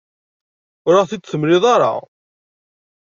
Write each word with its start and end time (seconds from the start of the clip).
Ur 0.87 0.93
aɣ-t-id-temliḍ 0.95 1.63
ara. 1.73 1.93